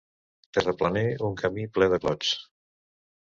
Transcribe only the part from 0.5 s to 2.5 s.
Terraplenar un camí ple de clots.